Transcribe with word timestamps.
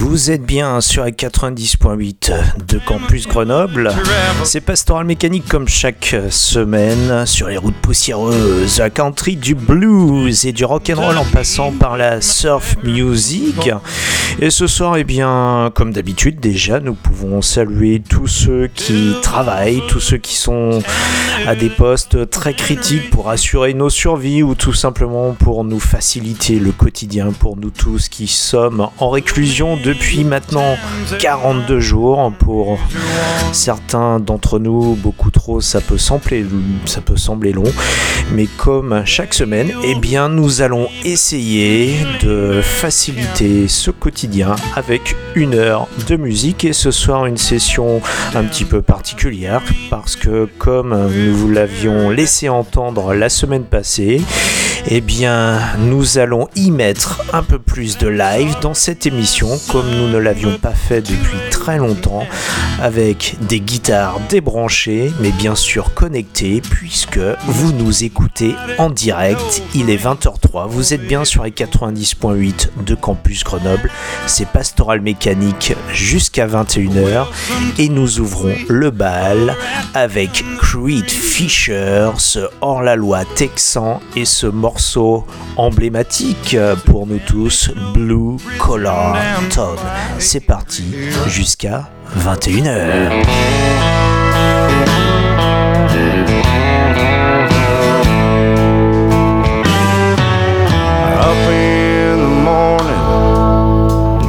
Vous 0.00 0.30
êtes 0.30 0.44
bien 0.44 0.80
sur 0.80 1.02
la 1.04 1.10
90.8 1.10 2.32
de 2.68 2.78
Campus 2.78 3.26
Grenoble. 3.26 3.90
C'est 4.44 4.60
Pastoral 4.60 5.06
Mécanique 5.06 5.48
comme 5.48 5.66
chaque 5.66 6.14
semaine 6.30 7.26
sur 7.26 7.48
les 7.48 7.56
routes 7.56 7.74
poussiéreuses, 7.76 8.78
la 8.78 8.90
country 8.90 9.36
du 9.36 9.56
blues 9.56 10.46
et 10.46 10.52
du 10.52 10.64
rock 10.64 10.90
and 10.90 11.00
roll 11.00 11.18
en 11.18 11.24
passant 11.24 11.72
par 11.72 11.96
la 11.96 12.20
surf 12.20 12.76
music. 12.84 13.70
Et 14.40 14.50
ce 14.50 14.66
soir, 14.66 14.96
eh 14.96 15.04
bien, 15.04 15.72
comme 15.74 15.92
d'habitude 15.92 16.38
déjà, 16.40 16.80
nous 16.80 16.94
pouvons 16.94 17.42
saluer 17.42 18.02
tous 18.06 18.26
ceux 18.26 18.68
qui 18.68 19.14
travaillent, 19.22 19.82
tous 19.88 20.00
ceux 20.00 20.18
qui 20.18 20.34
sont 20.34 20.80
à 21.46 21.54
des 21.54 21.68
postes 21.68 22.30
très 22.30 22.54
critiques 22.54 23.10
pour 23.10 23.30
assurer 23.30 23.74
nos 23.74 23.90
survies 23.90 24.42
ou 24.42 24.54
tout 24.54 24.72
simplement 24.72 25.32
pour 25.32 25.64
nous 25.64 25.80
faciliter 25.80 26.58
le 26.58 26.72
quotidien 26.72 27.32
pour 27.32 27.56
nous 27.56 27.70
tous 27.70 28.08
qui 28.08 28.26
sommes 28.44 28.88
en 28.98 29.08
réclusion 29.08 29.76
depuis 29.76 30.22
maintenant 30.24 30.76
42 31.18 31.80
jours. 31.80 32.32
Pour 32.38 32.78
certains 33.52 34.20
d'entre 34.20 34.58
nous, 34.58 34.94
beaucoup 34.96 35.30
trop, 35.30 35.60
ça 35.60 35.80
peut 35.80 35.98
sembler, 35.98 36.44
ça 36.84 37.00
peut 37.00 37.16
sembler 37.16 37.52
long. 37.52 37.72
Mais 38.32 38.46
comme 38.56 39.02
chaque 39.06 39.34
semaine, 39.34 39.72
eh 39.82 39.94
bien, 39.94 40.28
nous 40.28 40.62
allons 40.62 40.88
essayer 41.04 41.94
de 42.22 42.60
faciliter 42.62 43.66
ce 43.68 43.90
quotidien 43.90 44.56
avec 44.76 45.16
une 45.34 45.54
heure 45.54 45.88
de 46.06 46.16
musique. 46.16 46.64
Et 46.64 46.72
ce 46.72 46.90
soir, 46.90 47.26
une 47.26 47.38
session 47.38 48.02
un 48.34 48.44
petit 48.44 48.64
peu 48.64 48.82
particulière 48.82 49.62
parce 49.90 50.16
que 50.16 50.48
comme 50.58 50.90
nous 50.90 51.34
vous 51.34 51.48
l'avions 51.48 52.10
laissé 52.10 52.48
entendre 52.48 53.14
la 53.14 53.28
semaine 53.28 53.64
passée, 53.64 54.20
eh 54.86 55.00
bien, 55.00 55.60
nous 55.78 56.18
allons 56.18 56.48
y 56.56 56.70
mettre 56.70 57.22
un 57.32 57.42
peu 57.42 57.58
plus 57.58 57.96
de 57.96 58.08
live 58.08 58.33
dans 58.60 58.74
cette 58.74 59.06
émission, 59.06 59.48
comme 59.70 59.88
nous 59.90 60.08
ne 60.08 60.18
l'avions 60.18 60.58
pas 60.58 60.74
fait 60.74 61.00
depuis 61.00 61.38
très 61.50 61.78
longtemps, 61.78 62.26
avec 62.80 63.36
des 63.48 63.60
guitares 63.60 64.20
débranchées, 64.28 65.12
mais 65.20 65.30
bien 65.30 65.54
sûr 65.54 65.94
connectées, 65.94 66.60
puisque 66.60 67.20
vous 67.46 67.72
nous 67.72 68.04
écoutez 68.04 68.54
en 68.78 68.90
direct. 68.90 69.62
Il 69.74 69.88
est 69.88 70.04
20h03, 70.04 70.68
vous 70.68 70.92
êtes 70.92 71.06
bien 71.06 71.24
sur 71.24 71.44
les 71.44 71.50
90.8 71.50 72.68
de 72.84 72.94
Campus 72.94 73.44
Grenoble. 73.44 73.90
C'est 74.26 74.48
Pastoral 74.48 75.00
Mécanique 75.00 75.74
jusqu'à 75.92 76.46
21h, 76.46 77.26
et 77.78 77.88
nous 77.88 78.20
ouvrons 78.20 78.54
le 78.68 78.90
bal 78.90 79.54
avec 79.94 80.44
Creed 80.60 81.08
Fisher, 81.08 82.10
ce 82.18 82.40
hors-la-loi 82.60 83.24
texan 83.36 84.00
et 84.16 84.24
ce 84.24 84.46
morceau 84.46 84.74
morceau 84.74 85.24
emblématique 85.56 86.56
pour 86.86 87.06
nous 87.06 87.20
tous, 87.24 87.70
Blue 87.92 88.23
Collar 88.58 89.16
Tone. 89.50 89.78
C'est 90.18 90.40
parti 90.40 90.94
jusqu'à 91.26 91.90
21h. 92.16 93.24
Up 101.20 101.48
in 101.50 102.18
the 102.18 102.28
morning, 102.44 103.02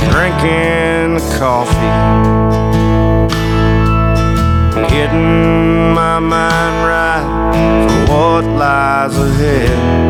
drinking 0.10 1.20
coffee, 1.38 1.76
getting 4.90 5.94
my 5.94 6.20
mind 6.20 6.76
right 6.86 7.26
for 7.88 8.14
what 8.14 8.46
lies 8.58 9.18
ahead. 9.18 10.05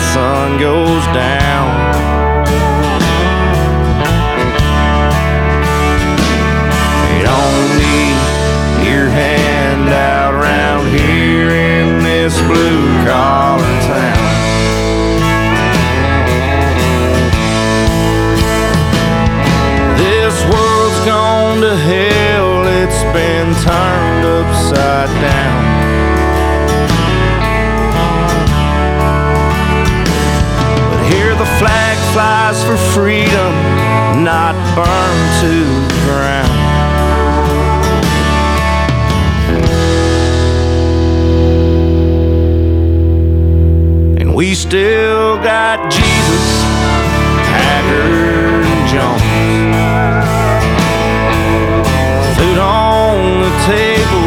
Sun 0.00 0.58
goes 0.58 1.04
down. 1.14 1.77
Freedom, 32.98 33.54
not 34.24 34.56
burned 34.74 35.30
to 35.40 35.54
the 35.86 36.00
ground. 36.04 36.58
And 44.20 44.34
we 44.34 44.52
still 44.52 45.36
got 45.36 45.92
Jesus, 45.92 46.46
Haggard, 47.54 48.66
and 48.66 48.82
Jones. 48.90 49.22
Food 52.36 52.58
on 52.58 53.14
the 53.44 53.52
table, 53.70 54.26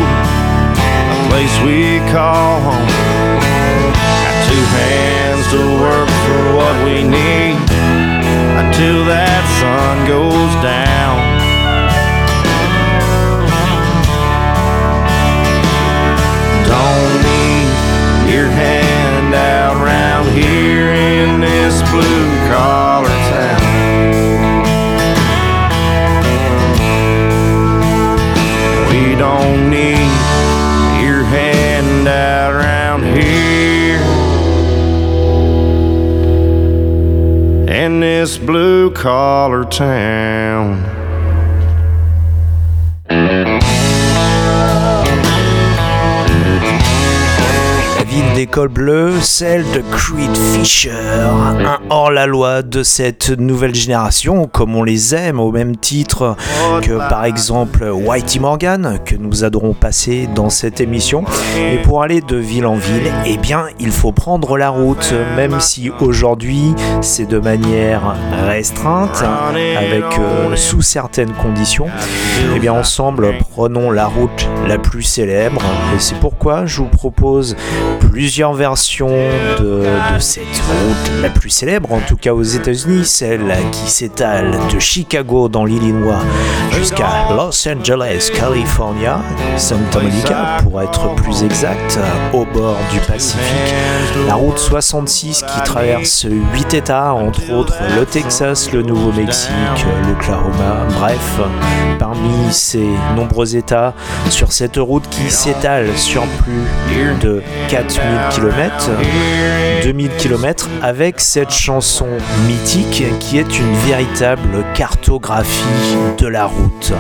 a 1.12 1.27
place 1.27 1.56
we 1.67 2.00
call 2.09 2.62
home. 2.62 2.88
Got 4.24 4.38
two 4.47 4.63
hands 4.79 5.45
to 5.51 5.59
work 5.83 6.09
for 6.24 6.56
what 6.56 6.85
we 6.85 7.03
need 7.03 7.80
until 8.57 9.06
that 9.06 9.44
sun 9.59 10.07
goes 10.07 10.53
down. 10.62 11.18
Don't 16.68 17.15
need 17.27 18.33
your 18.33 18.50
hand 18.50 19.33
out 19.33 19.83
round 19.83 20.30
here 20.30 20.92
in 20.92 21.39
this 21.39 21.81
blue 21.92 22.48
collar 22.50 22.90
this 38.01 38.38
blue 38.38 38.92
collar 38.92 39.63
town. 39.63 40.20
D'école 48.51 48.68
bleue, 48.68 49.13
celle 49.21 49.63
de 49.71 49.81
Creed 49.95 50.36
Fisher, 50.36 50.92
un 50.92 51.80
hors-la-loi 51.89 52.63
de 52.63 52.83
cette 52.83 53.30
nouvelle 53.30 53.74
génération, 53.74 54.45
comme 54.51 54.75
on 54.75 54.83
les 54.83 55.15
aime, 55.15 55.39
au 55.39 55.53
même 55.53 55.77
titre 55.77 56.36
que 56.81 56.98
par 57.07 57.24
exemple 57.24 57.86
Whitey 57.86 58.39
Morgan, 58.39 59.00
que 59.06 59.15
nous 59.15 59.45
adorons 59.45 59.74
passer 59.74 60.27
dans 60.36 60.50
cette 60.50 60.81
émission. 60.81 61.24
Et 61.56 61.77
pour 61.77 62.03
aller 62.03 62.19
de 62.19 62.36
ville 62.36 62.65
en 62.65 62.75
ville, 62.75 63.09
eh 63.25 63.38
bien, 63.38 63.68
il 63.80 63.92
faut 63.92 64.12
prendre 64.12 64.57
la 64.57 64.68
route, 64.68 65.13
même 65.38 65.62
si 65.62 65.89
aujourd'hui 66.01 66.75
c'est 67.00 67.30
de 67.30 67.39
manière 67.39 68.18
restreinte, 68.48 69.24
avec 69.77 70.03
euh, 70.19 70.57
sous 70.57 70.81
certaines 70.81 71.31
conditions. 71.31 71.88
Eh 72.53 72.59
bien, 72.59 72.74
ensemble, 72.74 73.33
prenons 73.53 73.92
la 73.92 74.07
route 74.07 74.50
la 74.68 74.77
plus 74.77 75.03
célèbre, 75.03 75.62
et 75.95 76.00
c'est 76.00 76.19
pourquoi 76.19 76.65
je 76.65 76.80
vous 76.80 76.89
propose 76.89 77.56
plusieurs 78.01 78.40
versions 78.49 79.15
de, 79.59 79.83
de 80.13 80.19
cette 80.19 80.43
route 80.43 81.21
la 81.21 81.29
plus 81.29 81.51
célèbre, 81.51 81.93
en 81.93 81.99
tout 81.99 82.15
cas 82.15 82.33
aux 82.33 82.41
États-Unis, 82.41 83.05
celle 83.05 83.53
qui 83.71 83.89
s'étale 83.89 84.57
de 84.73 84.79
Chicago 84.79 85.47
dans 85.47 85.63
l'Illinois 85.63 86.21
jusqu'à 86.71 87.27
Los 87.29 87.67
Angeles, 87.67 88.31
California, 88.33 89.19
Santa 89.57 89.99
Monica 89.99 90.57
pour 90.63 90.81
être 90.81 91.13
plus 91.15 91.43
exact, 91.43 91.99
au 92.33 92.45
bord 92.45 92.77
du 92.91 92.99
Pacifique. 93.01 93.75
La 94.25 94.33
route 94.33 94.57
66 94.57 95.43
qui 95.43 95.61
traverse 95.63 96.25
8 96.53 96.73
États, 96.73 97.13
entre 97.13 97.51
autres 97.51 97.77
le 97.95 98.05
Texas, 98.05 98.71
le 98.71 98.81
Nouveau-Mexique, 98.81 99.51
l'Oklahoma, 100.07 100.88
bref, 100.99 101.39
parmi 101.99 102.51
ces 102.51 102.88
nombreux 103.15 103.55
États, 103.55 103.93
sur 104.29 104.51
cette 104.51 104.77
route 104.77 105.07
qui 105.09 105.29
s'étale 105.29 105.95
sur 105.95 106.23
plus 106.23 107.15
de 107.21 107.43
4000 107.69 108.01
km, 108.33 108.89
2000 109.83 110.09
km, 110.17 110.69
avec 110.81 111.19
cette 111.19 111.51
chanson 111.51 112.07
mythique 112.47 113.03
qui 113.19 113.37
est 113.37 113.59
une 113.59 113.73
véritable 113.87 114.63
cartographie 114.73 115.95
de 116.17 116.27
la 116.27 116.45
route. 116.45 116.93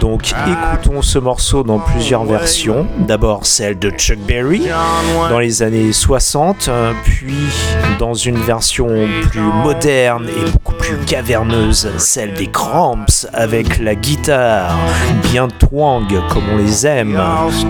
Donc 0.00 0.32
écoutons 0.32 1.02
ce 1.02 1.18
morceau 1.18 1.62
dans 1.62 1.78
plusieurs 1.78 2.24
versions. 2.24 2.86
D'abord 2.98 3.46
celle 3.46 3.78
de 3.78 3.90
Chuck 3.90 4.18
Berry 4.18 4.62
dans 5.30 5.38
les 5.38 5.62
années 5.62 5.92
60, 5.92 6.70
puis 7.04 7.34
dans 7.98 8.14
une 8.14 8.38
version 8.38 8.88
plus 9.30 9.40
moderne 9.40 10.28
et 10.28 10.50
beaucoup 10.50 10.74
plus 10.74 10.96
caverneuse, 11.06 11.90
celle 11.98 12.34
des 12.34 12.48
Cramps 12.48 13.26
avec 13.32 13.78
la 13.78 13.94
guitare 13.94 14.76
bien 15.30 15.48
twang 15.48 16.06
comme 16.30 16.44
on 16.52 16.56
les 16.56 16.86
aime 16.86 17.18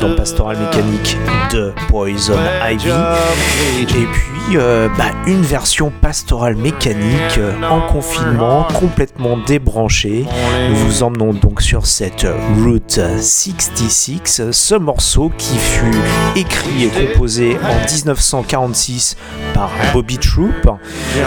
dans 0.00 0.14
Pastoral 0.16 0.58
Mécanique 0.58 1.16
de 1.52 1.72
Poison 1.88 2.38
Ivy. 2.68 2.81
Et 2.84 3.86
puis 3.86 4.31
euh, 4.54 4.88
bah, 4.98 5.10
une 5.26 5.42
version 5.42 5.92
pastorale 6.00 6.56
mécanique 6.56 7.38
euh, 7.38 7.54
en 7.70 7.80
confinement, 7.80 8.66
complètement 8.74 9.38
débranchée. 9.46 10.26
Nous 10.68 10.76
vous 10.76 11.02
emmenons 11.02 11.32
donc 11.32 11.62
sur 11.62 11.86
cette 11.86 12.26
Route 12.62 13.00
66, 13.18 14.50
ce 14.50 14.74
morceau 14.74 15.32
qui 15.38 15.56
fut 15.56 15.94
écrit 16.36 16.84
et 16.84 16.88
composé 16.88 17.56
en 17.56 17.84
1946 17.90 19.16
par 19.54 19.70
Bobby 19.92 20.18
Troop. 20.18 20.68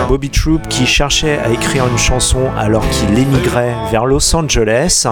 Bobby 0.08 0.30
Troop 0.30 0.68
qui 0.68 0.86
cherchait 0.86 1.40
à 1.40 1.50
écrire 1.50 1.88
une 1.88 1.98
chanson 1.98 2.50
alors 2.58 2.88
qu'il 2.90 3.18
émigrait 3.18 3.74
vers 3.92 4.06
Los 4.06 4.36
Angeles. 4.36 5.08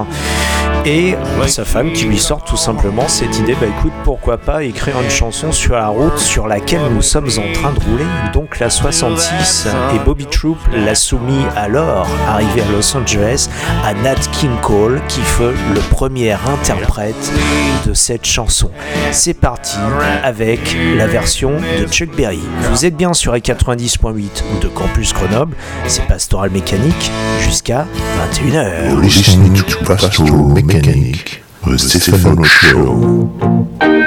Et 0.86 1.16
sa 1.48 1.64
femme 1.64 1.94
qui 1.94 2.06
lui 2.06 2.20
sort 2.20 2.44
tout 2.44 2.58
simplement 2.58 3.08
cette 3.08 3.38
idée, 3.40 3.56
bah 3.60 3.68
écoute, 3.68 3.94
pourquoi 4.04 4.38
pas 4.38 4.64
écrire 4.64 5.00
une 5.02 5.10
chanson 5.10 5.52
sur 5.52 5.76
la 5.76 5.88
route 5.88 6.18
sur 6.18 6.48
laquelle 6.48 6.82
nous 6.94 7.02
sommes 7.02 7.30
en 7.38 7.54
train 7.54 7.72
de 7.72 7.80
rouler, 7.80 7.93
donc 8.34 8.60
la 8.60 8.70
66. 8.70 9.68
Et 9.96 10.00
Bobby 10.00 10.26
Troop 10.26 10.58
l'a 10.74 10.96
soumis 10.96 11.46
alors, 11.56 12.08
arrivé 12.28 12.62
à 12.62 12.72
Los 12.72 12.96
Angeles, 12.96 13.50
à 13.86 13.94
Nat 13.94 14.16
King 14.32 14.56
Cole, 14.62 15.02
qui 15.08 15.22
fut 15.22 15.44
le 15.74 15.80
premier 15.92 16.34
interprète 16.34 17.32
de 17.86 17.94
cette 17.94 18.26
chanson. 18.26 18.72
C'est 19.12 19.34
parti 19.34 19.78
avec 20.24 20.76
la 20.96 21.08
version 21.08 21.52
de 21.80 21.86
Chuck 21.88 22.16
Berry. 22.16 22.42
Vous 22.72 22.86
êtes 22.86 22.96
bien 22.96 23.14
sur 23.14 23.34
les 23.34 23.42
90.8 23.42 24.62
de 24.62 24.68
Campus 24.68 25.14
Grenoble, 25.14 25.56
c'est 25.88 26.06
Pastoral 26.08 26.52
Mécanique 26.52 27.12
jusqu'à 27.42 27.86
21h. 28.34 28.90
You're 28.90 29.02
listening 29.02 29.62
to 29.64 29.84
Pastoral 29.86 30.54
Stefano 31.78 32.44
Show. 32.44 34.03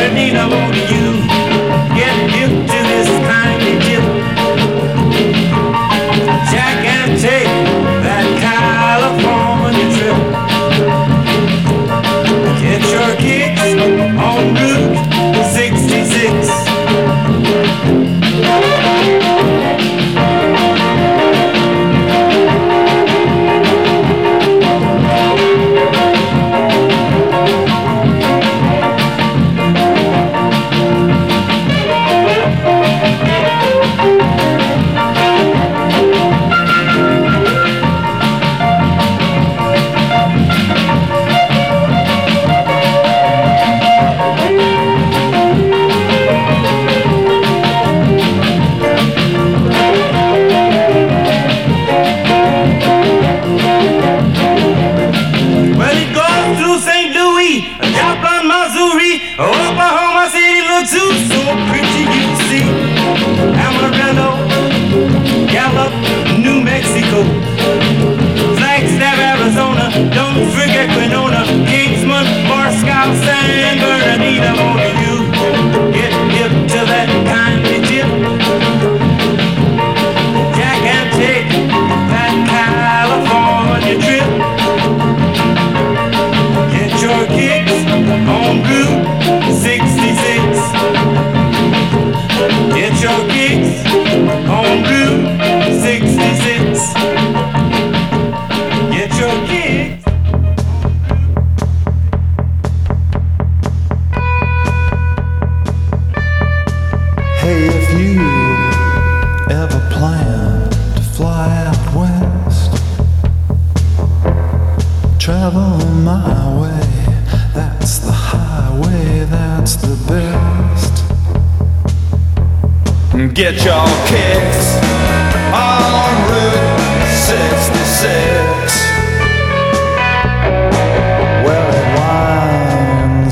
Bernardino, 0.00 0.48
won't 0.48 0.90
you 0.90 1.09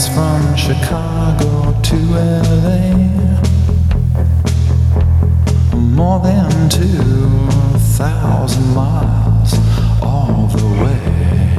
from 0.07 0.55
Chicago 0.55 1.75
to 1.83 1.97
LA. 1.97 2.95
More 5.75 6.21
than 6.21 6.69
2,000 6.69 8.75
miles 8.75 9.55
all 10.00 10.47
the 10.55 10.64
way. 10.85 11.57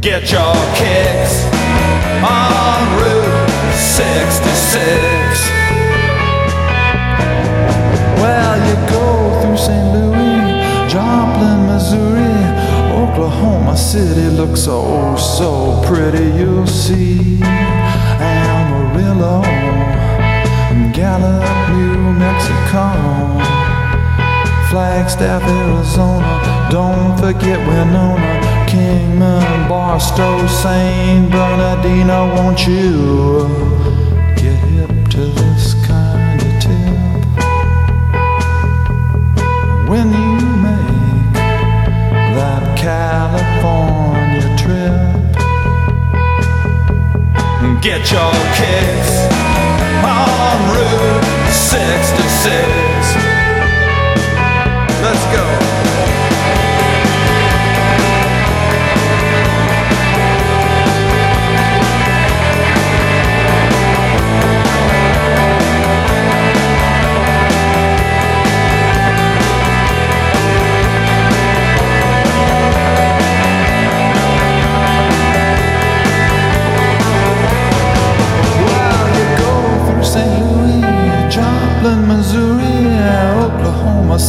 Get 0.00 0.30
your 0.30 0.54
kicks 0.76 1.44
on 2.22 3.00
Route 3.00 3.74
66. 3.74 5.59
Oklahoma 13.20 13.76
City 13.76 14.34
looks 14.34 14.62
so, 14.62 15.14
so 15.14 15.82
pretty. 15.84 16.24
You'll 16.38 16.66
see 16.66 17.38
Amarillo, 18.18 19.42
Gallup, 20.94 21.44
New 21.68 22.14
Mexico, 22.14 22.86
Flagstaff, 24.70 25.42
Arizona. 25.42 26.68
Don't 26.70 27.14
forget 27.18 27.58
Winona, 27.68 28.66
Kingman, 28.66 29.68
Barstow, 29.68 30.46
St. 30.46 31.30
Bernardino. 31.30 32.34
Won't 32.34 32.66
you 32.66 33.89
Get 47.82 48.12
your 48.12 48.30
kicks 48.56 49.12
on 50.04 50.58
Route 50.70 51.24
66. 51.50 52.50
Let's 55.02 55.24
go. 55.34 55.69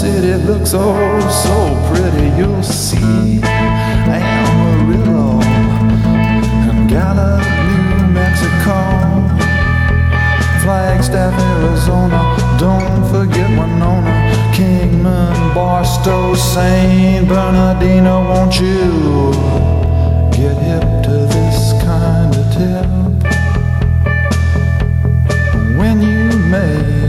City 0.01 0.33
looks 0.33 0.73
oh 0.73 1.19
so 1.29 1.55
pretty. 1.93 2.35
You'll 2.35 2.63
see 2.63 3.39
Amarillo 4.09 5.39
and 5.43 6.89
Gallup, 6.89 7.45
New 7.67 8.07
Mexico, 8.11 8.79
Flagstaff, 10.63 11.39
Arizona. 11.39 12.35
Don't 12.57 13.11
forget 13.11 13.47
Winona, 13.51 14.33
Kingman, 14.55 15.53
Barstow, 15.53 16.33
St. 16.33 17.27
Bernardino. 17.27 18.23
Won't 18.27 18.59
you 18.59 19.31
get 20.31 20.57
hip 20.65 21.03
to 21.03 21.15
this 21.29 21.73
kind 21.83 22.35
of 22.35 22.45
tip? 22.55 22.87
when 25.77 26.01
you 26.01 26.37
make 26.49 27.00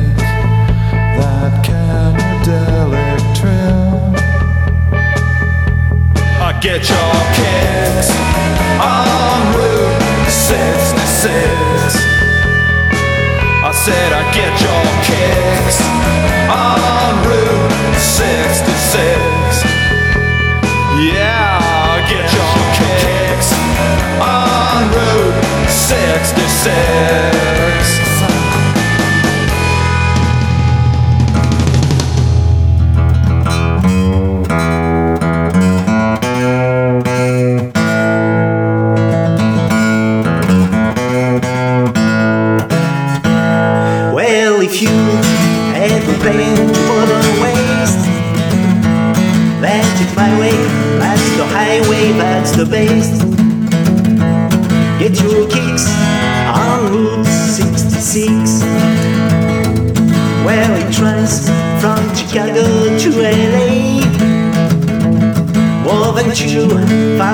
Get 6.63 6.87
your 6.89 7.13
kicks 7.35 8.15
on 8.79 9.51
Route 9.53 9.99
66. 10.31 11.27
I 13.65 13.73
said 13.75 14.13
I 14.13 14.23
get 14.31 14.61
your 14.63 14.85
kicks 15.03 15.81
on 16.47 17.19
Route 17.27 17.73
66. 17.99 19.67
Yeah, 21.03 21.99
get 22.07 22.31
your 22.31 22.55
kicks 22.79 23.51
on 24.23 24.87
Route 24.95 25.43
66. 25.67 28.12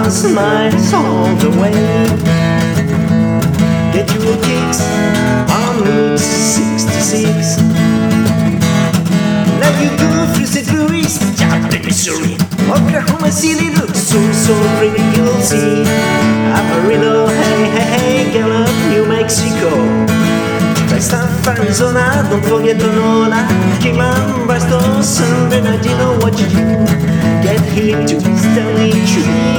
Thousand 0.08 0.34
miles 0.34 0.94
all 0.94 1.36
the 1.36 1.50
way. 1.60 1.72
Get 3.92 4.08
your 4.14 4.36
kicks 4.40 4.80
on 5.52 5.84
Route 5.84 6.18
66. 6.18 7.60
Now 9.60 9.68
you 9.82 9.90
go 10.00 10.32
through 10.32 10.46
St. 10.46 10.72
Louis, 10.72 11.12
down 11.36 11.60
Missouri. 11.84 12.36
Oklahoma 12.72 13.30
City 13.30 13.68
looks 13.76 14.00
so, 14.00 14.18
so 14.32 14.54
pretty, 14.78 15.02
you'll 15.14 15.42
see. 15.42 15.84
Amarillo, 16.56 17.26
hey, 17.26 17.68
hey, 17.76 17.88
hey, 17.92 18.32
Gallup, 18.32 18.72
New 18.88 19.04
Mexico. 19.04 19.68
Flagstaff, 20.88 21.46
Arizona, 21.48 22.26
don't 22.30 22.42
forget. 22.44 22.80
Kingman, 23.82 24.46
Bristol, 24.46 25.02
San 25.02 25.50
Bernardino, 25.50 26.16
what 26.20 26.32
you 26.40 26.48
do? 26.48 26.64
Get 27.44 27.60
hit 27.76 28.08
to 28.08 28.20
Stanley 28.38 28.92
Tree. 29.04 29.57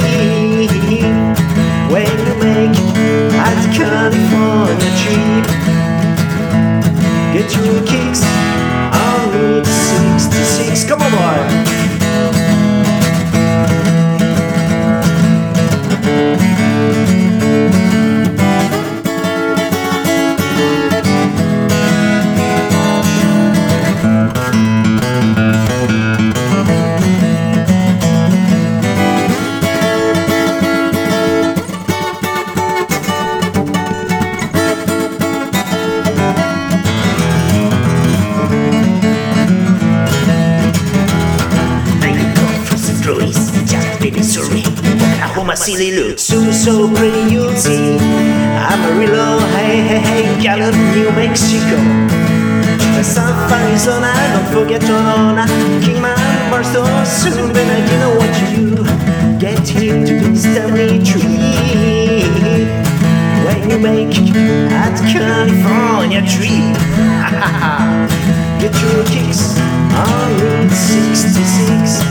Get 68.60 68.76
your 68.82 69.04
kicks 69.06 69.58
on 69.96 70.38
Route 70.40 70.72
66. 70.72 72.04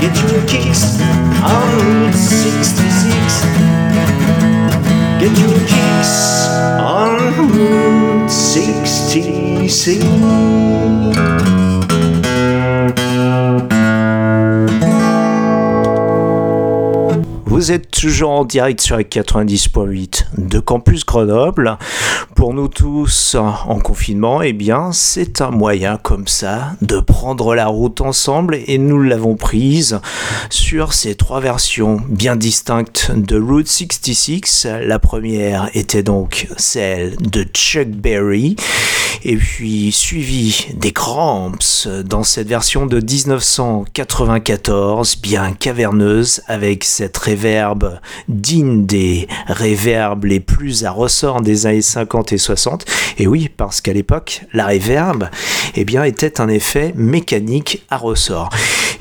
Get 0.00 0.14
your 0.22 0.40
kicks 0.46 1.00
on 1.42 1.66
Route 1.74 2.14
66. 2.14 3.42
Get 5.18 5.34
your 5.40 5.58
kicks 5.66 6.46
on 6.78 7.18
Route 7.48 8.30
66. 8.30 10.28
Vous 17.58 17.72
êtes 17.72 17.90
toujours 17.90 18.30
en 18.30 18.44
direct 18.44 18.80
sur 18.80 18.96
la 18.96 19.02
90.8 19.02 20.26
de 20.38 20.60
Campus 20.60 21.04
Grenoble. 21.04 21.76
Pour 22.38 22.54
nous 22.54 22.68
tous 22.68 23.34
en 23.34 23.80
confinement, 23.80 24.42
eh 24.42 24.52
bien, 24.52 24.92
c'est 24.92 25.40
un 25.40 25.50
moyen 25.50 25.96
comme 25.96 26.28
ça 26.28 26.76
de 26.82 27.00
prendre 27.00 27.56
la 27.56 27.66
route 27.66 28.00
ensemble 28.00 28.60
et 28.68 28.78
nous 28.78 29.02
l'avons 29.02 29.34
prise 29.34 30.00
sur 30.48 30.92
ces 30.92 31.16
trois 31.16 31.40
versions 31.40 32.00
bien 32.08 32.36
distinctes 32.36 33.10
de 33.10 33.40
Route 33.40 33.66
66. 33.66 34.68
La 34.84 35.00
première 35.00 35.68
était 35.74 36.04
donc 36.04 36.46
celle 36.56 37.16
de 37.16 37.42
Chuck 37.42 37.88
Berry 37.88 38.54
et 39.24 39.36
puis 39.36 39.90
suivi 39.92 40.66
des 40.74 40.92
Cramps 40.92 41.86
dans 42.04 42.22
cette 42.22 42.48
version 42.48 42.84
de 42.86 43.00
1994, 43.00 45.16
bien 45.20 45.52
caverneuse 45.52 46.42
avec 46.46 46.84
cette 46.84 47.16
réverbe 47.16 47.98
digne 48.28 48.86
des 48.86 49.26
réverbes 49.46 50.24
les 50.24 50.40
plus 50.40 50.84
à 50.84 50.90
ressort 50.90 51.40
des 51.40 51.66
années 51.66 51.82
50 51.82 52.27
et 52.32 52.38
60. 52.38 52.84
Et 53.18 53.26
oui, 53.26 53.50
parce 53.54 53.80
qu'à 53.80 53.92
l'époque, 53.92 54.42
la 54.52 54.66
réverbe 54.66 55.28
eh 55.74 55.84
bien, 55.84 56.04
était 56.04 56.40
un 56.40 56.48
effet 56.48 56.92
mécanique 56.96 57.84
à 57.90 57.96
ressort. 57.96 58.50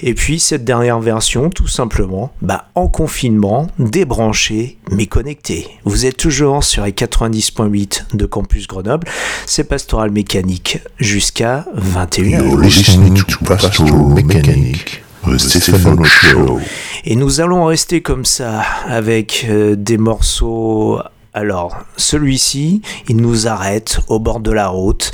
Et 0.01 0.13
puis 0.13 0.39
cette 0.39 0.63
dernière 0.63 0.99
version, 0.99 1.49
tout 1.49 1.67
simplement, 1.67 2.31
bah, 2.41 2.69
en 2.75 2.87
confinement, 2.87 3.67
débranché 3.79 4.77
mais 4.91 5.07
connecté. 5.07 5.67
Vous 5.85 6.05
êtes 6.05 6.17
toujours 6.17 6.63
sur 6.63 6.85
les 6.85 6.91
90.8 6.91 8.15
de 8.15 8.25
Campus 8.25 8.67
Grenoble. 8.67 9.07
C'est 9.45 9.63
Pastoral 9.63 10.11
Mécanique 10.11 10.79
jusqu'à 10.97 11.65
21h. 11.75 12.29
You're 12.29 12.59
listening 12.61 13.23
to 13.23 13.43
Pastoral 13.43 14.13
Mechanic, 14.13 15.03
the 15.25 15.37
Stephen 15.37 16.03
Show. 16.05 16.59
Et 17.05 17.15
nous 17.15 17.41
allons 17.41 17.65
rester 17.65 18.01
comme 18.01 18.25
ça 18.25 18.61
avec 18.87 19.45
euh, 19.49 19.75
des 19.75 19.97
morceaux. 19.97 20.99
Alors, 21.39 21.77
celui-ci, 21.97 22.81
il 23.07 23.17
nous 23.17 23.47
arrête 23.47 23.99
au 24.07 24.17
bord 24.17 24.39
de 24.39 24.49
la 24.49 24.69
route. 24.69 25.11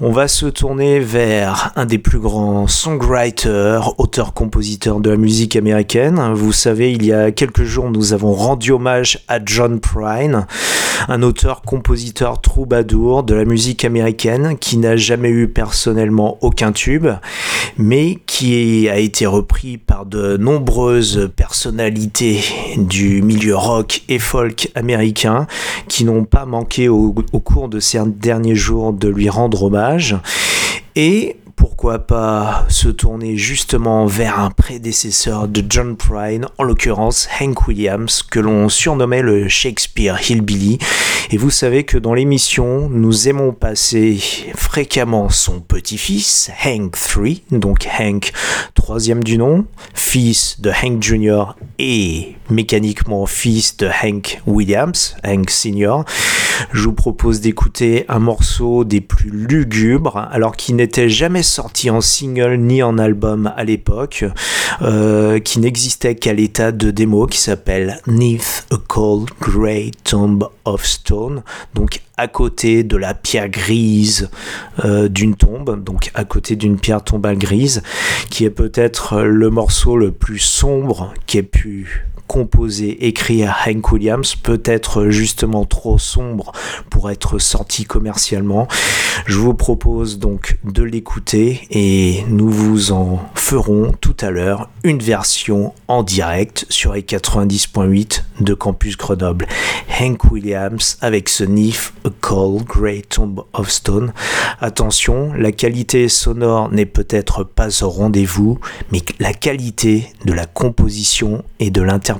On 0.00 0.10
va 0.10 0.26
se 0.26 0.46
tourner 0.46 0.98
vers 0.98 1.72
un 1.76 1.86
des 1.86 1.98
plus 1.98 2.18
grands 2.18 2.66
songwriters, 2.66 3.94
auteurs-compositeurs 3.98 4.98
de 4.98 5.10
la 5.10 5.16
musique 5.16 5.54
américaine. 5.54 6.32
Vous 6.34 6.52
savez, 6.52 6.92
il 6.92 7.06
y 7.06 7.12
a 7.12 7.30
quelques 7.30 7.62
jours, 7.62 7.88
nous 7.88 8.12
avons 8.12 8.32
rendu 8.32 8.72
hommage 8.72 9.20
à 9.28 9.38
John 9.44 9.78
Prine, 9.78 10.46
un 11.08 11.22
auteur-compositeur 11.22 12.40
troubadour 12.40 13.22
de 13.22 13.34
la 13.34 13.44
musique 13.44 13.84
américaine 13.84 14.56
qui 14.58 14.76
n'a 14.76 14.96
jamais 14.96 15.30
eu 15.30 15.48
personnellement 15.48 16.38
aucun 16.40 16.72
tube, 16.72 17.06
mais 17.78 18.18
qui 18.26 18.88
a 18.88 18.98
été 18.98 19.26
repris 19.26 19.78
par 19.78 20.04
de 20.04 20.36
nombreuses 20.36 21.30
personnalités 21.34 22.42
du 22.76 23.22
milieu 23.22 23.56
rock 23.56 24.02
et 24.08 24.18
folk 24.18 24.70
américain 24.74 25.46
qui 25.88 26.04
n'ont 26.04 26.24
pas 26.24 26.46
manqué 26.46 26.88
au, 26.88 27.12
cours 27.12 27.68
de 27.68 27.80
ces 27.80 28.00
derniers 28.06 28.54
jours 28.54 28.92
de 28.92 29.08
lui 29.08 29.28
rendre 29.28 29.64
hommage. 29.64 30.16
Et 30.96 31.36
pourquoi 31.60 31.98
pas 31.98 32.64
se 32.70 32.88
tourner 32.88 33.36
justement 33.36 34.06
vers 34.06 34.40
un 34.40 34.50
prédécesseur 34.50 35.46
de 35.46 35.62
John 35.68 35.94
Prine, 35.94 36.46
en 36.56 36.64
l'occurrence 36.64 37.28
Hank 37.38 37.68
Williams, 37.68 38.22
que 38.22 38.40
l'on 38.40 38.70
surnommait 38.70 39.20
le 39.20 39.46
Shakespeare 39.46 40.18
Hillbilly. 40.26 40.78
Et 41.30 41.36
vous 41.36 41.50
savez 41.50 41.84
que 41.84 41.98
dans 41.98 42.14
l'émission, 42.14 42.88
nous 42.88 43.28
aimons 43.28 43.52
passer 43.52 44.18
fréquemment 44.56 45.28
son 45.28 45.60
petit-fils, 45.60 46.50
Hank 46.64 46.96
III, 47.14 47.44
donc 47.50 47.86
Hank, 47.98 48.32
troisième 48.74 49.22
du 49.22 49.36
nom, 49.36 49.66
fils 49.92 50.62
de 50.62 50.70
Hank 50.70 51.02
Jr. 51.02 51.56
et 51.78 52.36
mécaniquement 52.48 53.26
fils 53.26 53.76
de 53.76 53.86
Hank 54.02 54.40
Williams, 54.46 55.14
Hank 55.24 55.50
Sr. 55.50 56.04
Je 56.72 56.82
vous 56.82 56.92
propose 56.92 57.40
d'écouter 57.40 58.04
un 58.08 58.18
morceau 58.18 58.84
des 58.84 59.00
plus 59.00 59.30
lugubres, 59.30 60.28
alors 60.30 60.56
qu'il 60.56 60.76
n'était 60.76 61.08
jamais 61.08 61.42
sorti 61.50 61.90
en 61.90 62.00
single 62.00 62.56
ni 62.56 62.82
en 62.82 62.96
album 62.96 63.52
à 63.56 63.64
l'époque, 63.64 64.24
euh, 64.82 65.40
qui 65.40 65.58
n'existait 65.58 66.14
qu'à 66.14 66.32
l'état 66.32 66.70
de 66.70 66.90
démo, 66.90 67.26
qui 67.26 67.38
s'appelle 67.38 68.00
Neath 68.06 68.66
a 68.70 68.76
Cold 68.86 69.28
Grey 69.40 69.90
Tomb 70.04 70.48
of 70.64 70.86
Stone, 70.86 71.42
donc 71.74 72.00
à 72.16 72.28
côté 72.28 72.84
de 72.84 72.96
la 72.96 73.14
pierre 73.14 73.48
grise 73.48 74.30
euh, 74.84 75.08
d'une 75.08 75.34
tombe, 75.34 75.82
donc 75.82 76.10
à 76.14 76.24
côté 76.24 76.54
d'une 76.54 76.78
pierre 76.78 77.02
tombale 77.02 77.36
grise, 77.36 77.82
qui 78.30 78.44
est 78.44 78.50
peut-être 78.50 79.22
le 79.22 79.50
morceau 79.50 79.96
le 79.96 80.12
plus 80.12 80.38
sombre 80.38 81.12
qui 81.26 81.38
ait 81.38 81.42
pu 81.42 82.06
composé, 82.30 83.08
écrit 83.08 83.42
à 83.42 83.56
Hank 83.66 83.90
Williams, 83.90 84.36
peut-être 84.36 85.08
justement 85.08 85.64
trop 85.64 85.98
sombre 85.98 86.52
pour 86.88 87.10
être 87.10 87.40
sorti 87.40 87.84
commercialement. 87.84 88.68
Je 89.26 89.36
vous 89.36 89.52
propose 89.52 90.20
donc 90.20 90.60
de 90.62 90.84
l'écouter 90.84 91.66
et 91.72 92.24
nous 92.28 92.48
vous 92.48 92.92
en 92.92 93.18
ferons 93.34 93.92
tout 94.00 94.14
à 94.20 94.30
l'heure 94.30 94.70
une 94.84 95.00
version 95.00 95.74
en 95.88 96.04
direct 96.04 96.66
sur 96.68 96.92
les 96.92 97.02
90.8 97.02 98.22
de 98.38 98.54
Campus 98.54 98.96
Grenoble. 98.96 99.48
Hank 100.00 100.30
Williams 100.30 100.98
avec 101.00 101.28
ce 101.28 101.42
NIF 101.42 101.92
A 102.04 102.10
Cold 102.20 102.62
Grey 102.62 103.02
Tomb 103.08 103.42
of 103.54 103.68
Stone. 103.70 104.12
Attention, 104.60 105.32
la 105.32 105.50
qualité 105.50 106.08
sonore 106.08 106.70
n'est 106.70 106.86
peut-être 106.86 107.42
pas 107.42 107.82
au 107.82 107.90
rendez-vous, 107.90 108.60
mais 108.92 109.00
la 109.18 109.32
qualité 109.32 110.12
de 110.24 110.32
la 110.32 110.46
composition 110.46 111.42
et 111.58 111.70
de 111.70 111.82
l'interprétation 111.82 112.19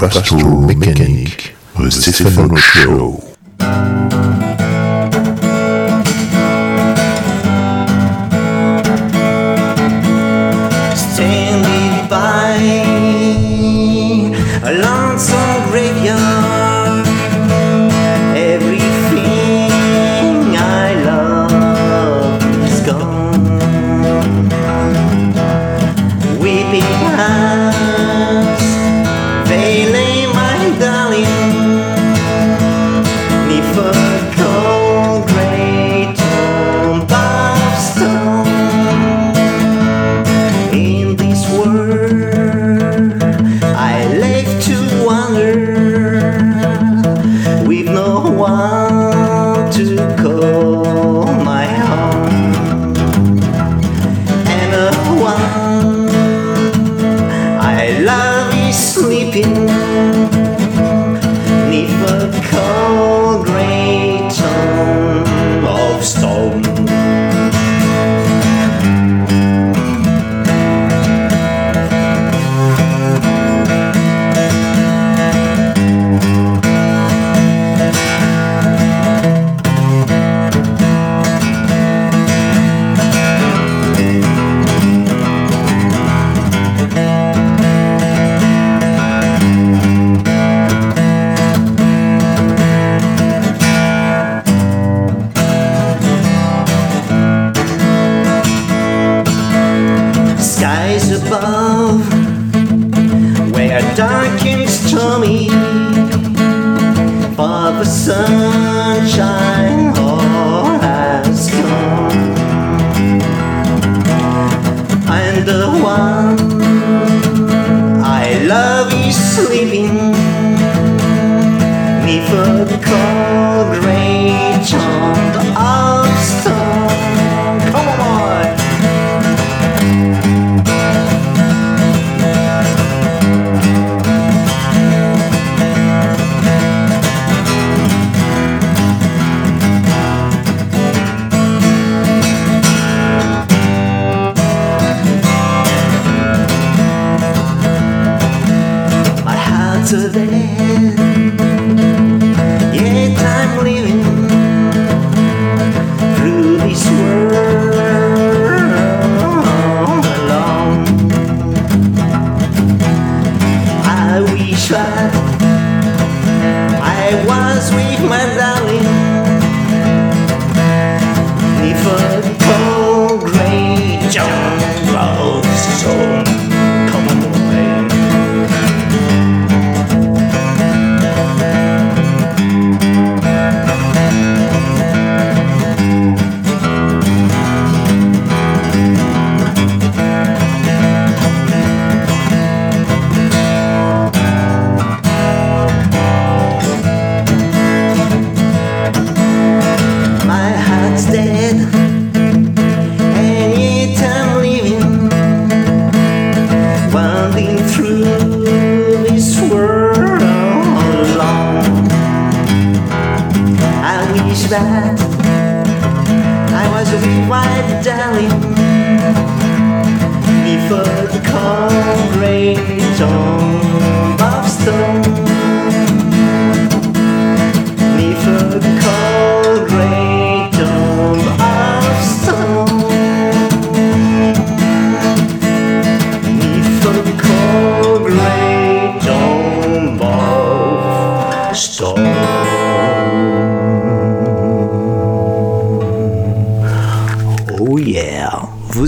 Pastoral 0.00 0.62
Mechanic, 0.62 1.54
The 1.76 1.90
Stefano 1.90 2.56
Show. 2.56 3.29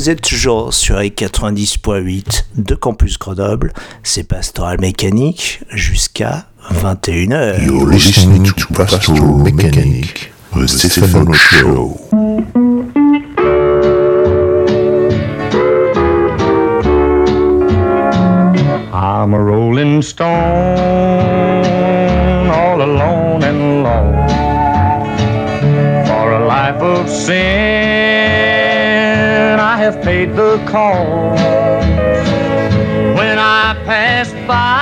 Vous 0.02 0.10
êtes 0.10 0.22
toujours 0.22 0.74
sur 0.74 0.98
les 0.98 1.10
90.8 1.10 2.46
de 2.56 2.74
Campus 2.74 3.18
Grenoble, 3.20 3.72
c'est 4.02 4.24
Pastoral 4.24 4.80
Mécanique 4.80 5.60
jusqu'à 5.70 6.46
21h. 6.62 7.66
You're 7.66 7.86
listening 7.86 8.44
to 8.44 8.66
Pastoral 8.68 9.38
Mechanic, 9.38 10.30
the 10.54 10.68
Stefano 10.68 11.32
Show. 11.32 11.98
I'm 18.92 19.34
a 19.34 19.40
rolling 19.42 20.02
stone, 20.02 20.28
all 22.48 22.80
alone 22.80 23.42
and 23.42 23.60
alone. 23.60 24.28
For 26.06 26.32
a 26.32 26.46
life 26.46 26.80
of 26.80 27.08
sin, 27.08 27.32
I 29.58 29.76
have 29.78 30.00
paid 30.02 30.36
the 30.36 30.58
cost. 30.68 31.42
When 33.18 33.38
I 33.38 33.74
pass 33.84 34.32
by, 34.46 34.81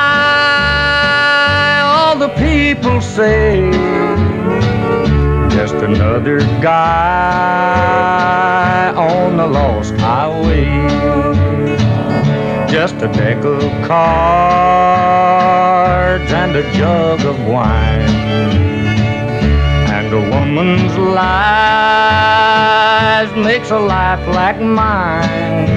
say, 3.00 3.70
just 5.50 5.74
another 5.74 6.40
guy 6.60 7.72
on 8.96 9.36
the 9.36 9.46
lost 9.46 9.94
highway 9.94 11.10
just 12.70 12.94
a 13.02 13.08
deck 13.08 13.44
of 13.44 13.60
cards 13.84 13.90
and 16.32 16.54
a 16.54 16.62
jug 16.72 17.20
of 17.24 17.36
wine. 17.46 18.08
And 19.96 20.14
a 20.14 20.20
woman's 20.30 20.96
lies 20.96 21.20
makes 23.34 23.70
a 23.72 23.78
life 23.78 24.24
like 24.28 24.60
mine. 24.60 25.68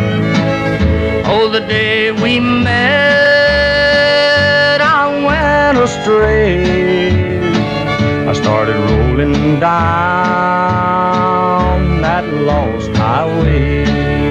Oh, 1.25 1.49
the 1.51 1.61
day 1.61 2.11
we 2.11 2.39
met, 2.39 3.22
went 5.73 5.89
astray. 5.89 7.39
I 8.27 8.33
started 8.33 8.75
rolling 8.75 9.59
down 9.59 9.71
that 12.01 12.25
lost 12.33 12.95
highway. 12.95 14.22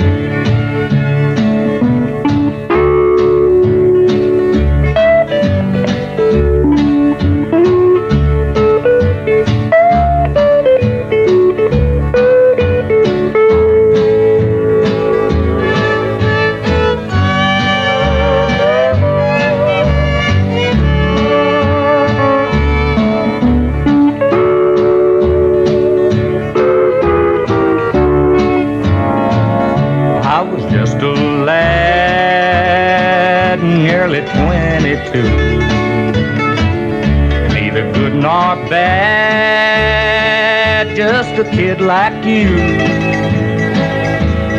Kid 41.52 41.80
like 41.80 42.24
you. 42.24 42.48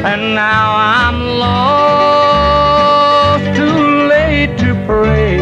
And 0.09 0.35
now 0.35 0.75
I'm 0.75 1.19
lost, 1.45 3.45
too 3.57 4.07
late 4.13 4.57
to 4.59 4.75
pray. 4.85 5.37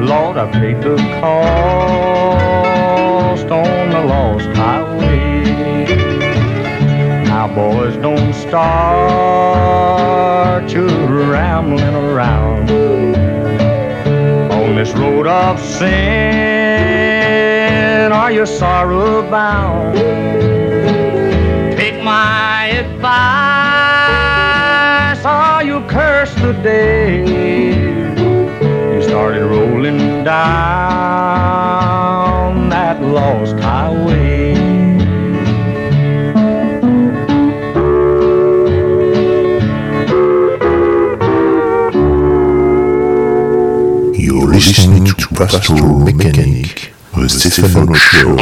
Lord, 0.00 0.36
I 0.38 0.46
paid 0.50 0.80
the 0.82 0.96
cost 1.20 1.46
on 3.50 3.90
the 3.90 4.04
lost 4.14 4.48
highway. 4.56 5.44
Now, 7.24 7.46
boys, 7.54 7.96
don't 7.98 8.32
start 8.34 9.46
you 10.72 10.86
rambling 10.86 11.94
around 11.94 12.70
on 14.52 14.74
this 14.74 14.92
road 14.92 15.26
of 15.26 15.60
sin. 15.60 17.05
Are 18.16 18.32
you 18.32 18.46
sorrow 18.46 19.22
bound? 19.30 19.96
Take 21.76 22.02
my 22.02 22.66
advice, 22.82 23.04
or 25.24 25.62
you 25.62 25.80
curse 25.86 26.34
the 26.36 26.52
day 26.54 27.24
you 28.94 29.02
started 29.02 29.44
rolling 29.44 30.24
down 30.24 30.36
that 32.70 33.02
lost 33.02 33.58
highway. 33.60 34.54
You're 44.18 44.48
listening 44.48 45.04
to 45.04 45.28
Pastoral 45.34 45.98
Mechanic, 46.00 46.65
Stéphano 47.28 47.94
Show. 47.94 48.36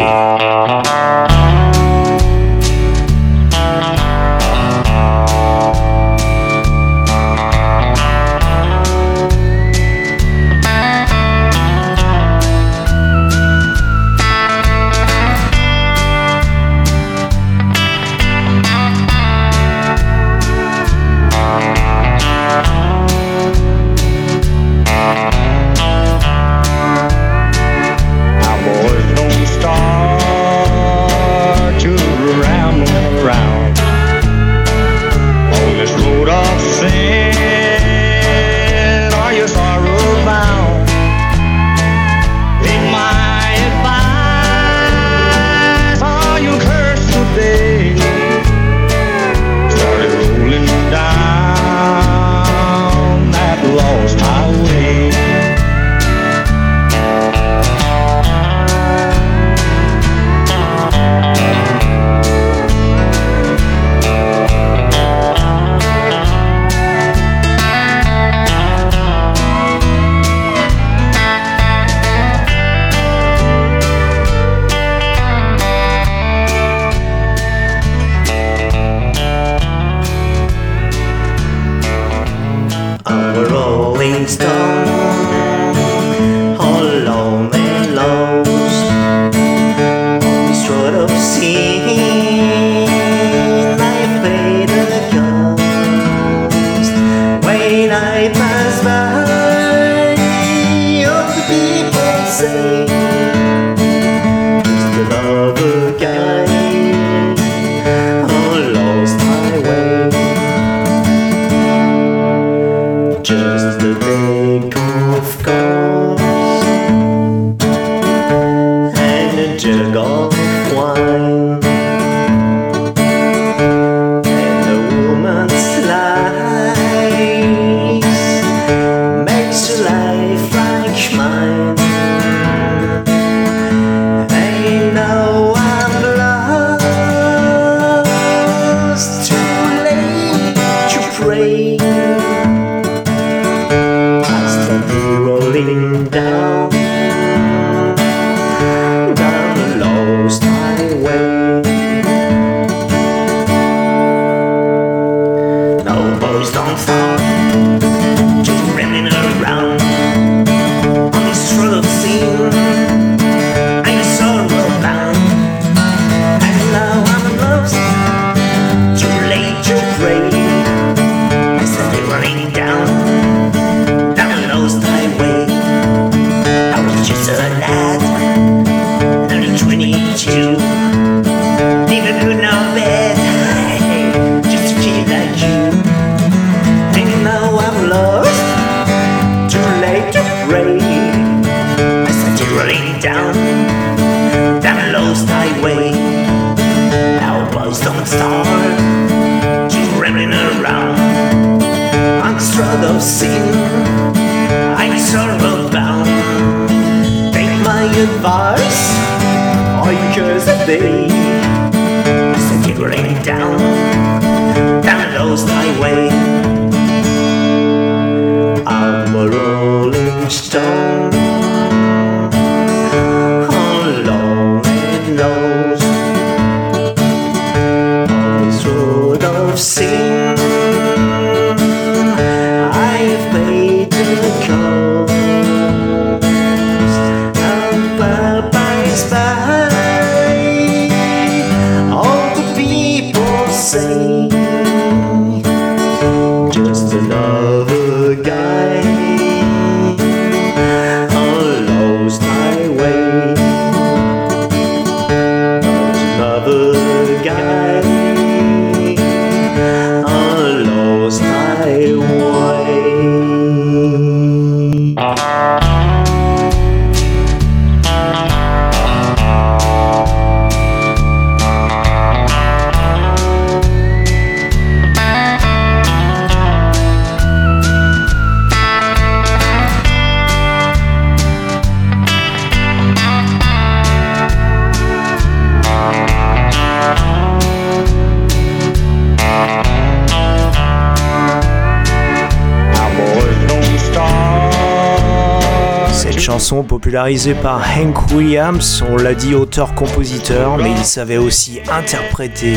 Chanson 296.85 296.95
popularisée 296.95 297.35
par 297.35 297.63
Hank 297.63 298.13
Williams, 298.13 298.85
on 298.91 298.97
l'a 298.97 299.15
dit 299.15 299.35
auteur-compositeur, 299.35 300.59
mais 300.59 300.71
il 300.71 300.85
savait 300.85 301.17
aussi 301.17 301.61
interpréter 301.73 302.57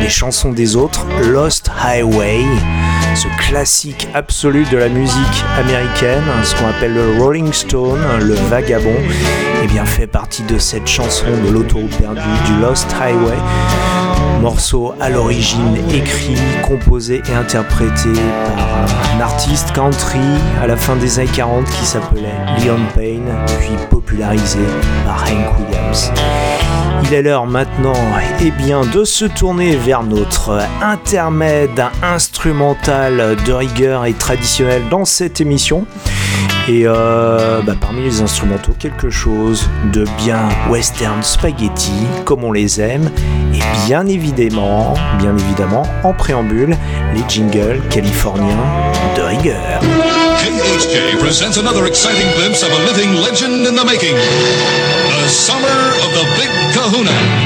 les 0.00 0.08
chansons 0.08 0.52
des 0.52 0.76
autres, 0.76 1.06
Lost 1.22 1.70
Highway, 1.84 2.40
ce 3.14 3.28
classique 3.48 4.08
absolu 4.14 4.64
de 4.72 4.78
la 4.78 4.88
musique 4.88 5.44
américaine, 5.58 6.24
ce 6.42 6.54
qu'on 6.54 6.68
appelle 6.68 6.94
le 6.94 7.22
Rolling 7.22 7.52
Stone, 7.52 8.00
le 8.20 8.34
vagabond, 8.48 8.88
et 8.90 9.64
eh 9.64 9.66
bien 9.66 9.84
fait 9.84 10.06
partie 10.06 10.42
de 10.44 10.58
cette 10.58 10.86
chanson 10.86 11.26
de 11.44 11.50
l'autoroute 11.50 11.96
perdue 11.96 12.20
du 12.46 12.60
Lost 12.60 12.88
Highway. 13.00 13.95
Morceau 14.40 14.94
à 15.00 15.08
l'origine 15.08 15.76
écrit, 15.92 16.36
composé 16.66 17.22
et 17.28 17.32
interprété 17.32 18.10
par 18.56 18.68
un 19.14 19.20
artiste 19.20 19.72
country 19.72 20.18
à 20.62 20.66
la 20.66 20.76
fin 20.76 20.96
des 20.96 21.18
années 21.18 21.30
40 21.34 21.64
qui 21.64 21.84
s'appelait 21.84 22.34
Leon 22.64 22.80
Payne, 22.94 23.28
puis 23.58 23.72
popularisé 23.90 24.60
par 25.04 25.24
Hank 25.24 25.58
Williams. 25.58 26.12
Il 27.04 27.14
est 27.14 27.22
l'heure 27.22 27.46
maintenant 27.46 27.94
eh 28.40 28.50
bien, 28.50 28.82
de 28.84 29.04
se 29.04 29.24
tourner 29.24 29.76
vers 29.76 30.02
notre 30.02 30.60
intermède 30.82 31.84
instrumental 32.02 33.36
de 33.46 33.52
rigueur 33.52 34.06
et 34.06 34.12
traditionnel 34.12 34.82
dans 34.90 35.04
cette 35.04 35.40
émission. 35.40 35.86
Et 36.68 36.82
euh, 36.84 37.62
bah, 37.62 37.74
parmi 37.80 38.02
les 38.02 38.22
instrumentaux, 38.22 38.72
quelque 38.76 39.08
chose 39.08 39.68
de 39.92 40.04
bien 40.18 40.48
western 40.68 41.22
spaghetti, 41.22 41.92
comme 42.24 42.42
on 42.42 42.50
les 42.50 42.80
aime. 42.80 43.08
Et 43.54 43.86
bien 43.86 44.04
évidemment, 44.06 44.94
bien 45.18 45.36
évidemment, 45.36 45.84
en 46.02 46.12
préambule, 46.12 46.76
les 47.14 47.22
jingles 47.28 47.80
californiens 47.88 48.64
de 49.16 49.22
rigueur. 49.22 49.80
KHJ 50.38 51.18
presents 51.20 51.56
another 51.56 51.86
exciting 51.86 52.26
glimpse 52.36 52.64
of 52.64 52.70
a 52.72 52.78
living 52.92 53.14
legend 53.14 53.64
in 53.64 53.76
the 53.76 53.84
making. 53.84 54.16
The 54.16 55.28
summer 55.28 55.68
of 56.02 56.12
the 56.14 56.24
Big 56.36 56.50
Kahuna. 56.74 57.45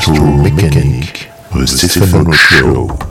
Astro 0.00 0.24
Mechanic, 0.24 1.28
the 1.52 1.66
Stephen 1.66 2.32
Show. 2.32 3.09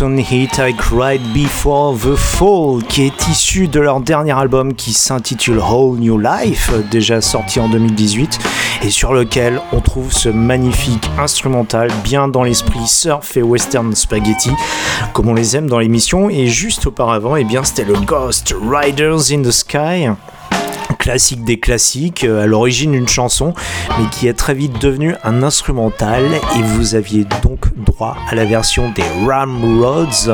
On 0.00 0.16
Hit 0.16 0.58
I 0.58 0.74
Cried 0.74 1.20
Before 1.32 1.96
the 1.96 2.16
Fall, 2.16 2.82
qui 2.88 3.02
est 3.02 3.28
issu 3.28 3.68
de 3.68 3.78
leur 3.78 4.00
dernier 4.00 4.32
album 4.32 4.74
qui 4.74 4.92
s'intitule 4.92 5.58
Whole 5.58 5.98
New 5.98 6.18
Life, 6.18 6.72
déjà 6.90 7.20
sorti 7.20 7.60
en 7.60 7.68
2018, 7.68 8.38
et 8.82 8.90
sur 8.90 9.12
lequel 9.12 9.60
on 9.72 9.80
trouve 9.80 10.12
ce 10.12 10.28
magnifique 10.28 11.08
instrumental 11.18 11.90
bien 12.02 12.26
dans 12.28 12.42
l'esprit 12.42 12.86
surf 12.86 13.36
et 13.36 13.42
western 13.42 13.94
spaghetti, 13.94 14.50
comme 15.12 15.28
on 15.28 15.34
les 15.34 15.56
aime 15.56 15.68
dans 15.68 15.78
l'émission. 15.78 16.28
Et 16.28 16.48
juste 16.48 16.86
auparavant, 16.86 17.36
eh 17.36 17.44
bien, 17.44 17.62
c'était 17.62 17.84
le 17.84 17.94
Ghost 17.94 18.54
Riders 18.60 19.30
in 19.30 19.42
the 19.42 19.52
Sky 19.52 20.08
classique 21.04 21.44
des 21.44 21.60
classiques, 21.60 22.24
à 22.24 22.46
l'origine 22.46 22.94
une 22.94 23.08
chanson, 23.08 23.52
mais 23.98 24.06
qui 24.10 24.26
est 24.26 24.32
très 24.32 24.54
vite 24.54 24.80
devenu 24.80 25.14
un 25.22 25.42
instrumental 25.42 26.22
et 26.56 26.62
vous 26.62 26.94
aviez 26.94 27.26
donc 27.42 27.66
à 28.02 28.34
la 28.34 28.44
version 28.44 28.90
des 28.90 29.04
Ramrods. 29.26 30.30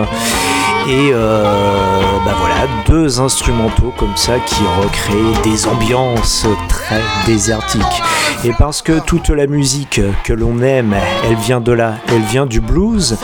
Et 0.89 1.11
euh, 1.13 2.01
bah 2.25 2.35
voilà, 2.39 2.67
deux 2.87 3.21
instrumentaux 3.21 3.93
comme 3.99 4.17
ça 4.17 4.39
qui 4.39 4.63
recréent 4.81 5.41
des 5.45 5.67
ambiances 5.67 6.47
très 6.69 7.03
désertiques. 7.27 8.03
Et 8.45 8.53
parce 8.59 8.81
que 8.81 8.99
toute 9.01 9.29
la 9.29 9.47
musique 9.47 10.01
que 10.25 10.33
l'on 10.33 10.63
aime, 10.63 10.97
elle 11.25 11.37
vient 11.37 11.61
de 11.61 11.73
là, 11.73 11.97
elle 12.09 12.23
vient 12.23 12.47
du 12.47 12.61
blues, 12.61 13.19